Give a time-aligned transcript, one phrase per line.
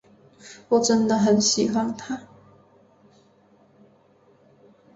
[0.69, 2.23] 我真的很喜欢他。